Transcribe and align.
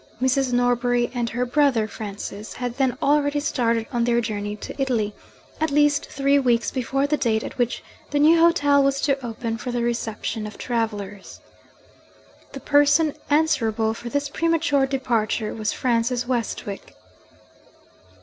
Mrs. 0.19 0.51
Norbury 0.51 1.11
and 1.13 1.29
her 1.29 1.45
brother 1.45 1.87
Francis 1.87 2.53
had 2.53 2.77
then 2.77 2.97
already 3.03 3.39
started 3.39 3.85
on 3.93 4.03
their 4.03 4.19
journey 4.19 4.55
to 4.55 4.73
Italy 4.81 5.13
at 5.59 5.69
least 5.69 6.07
three 6.07 6.39
weeks 6.39 6.71
before 6.71 7.05
the 7.05 7.17
date 7.17 7.43
at 7.43 7.59
which 7.59 7.83
the 8.09 8.17
new 8.17 8.39
hotel 8.39 8.81
was 8.81 8.99
to 9.01 9.23
open 9.23 9.57
for 9.57 9.71
the 9.71 9.83
reception 9.83 10.47
of 10.47 10.57
travellers. 10.57 11.39
The 12.53 12.59
person 12.61 13.13
answerable 13.29 13.93
for 13.93 14.09
this 14.09 14.27
premature 14.27 14.87
departure 14.87 15.53
was 15.53 15.71
Francis 15.71 16.27
Westwick. 16.27 16.95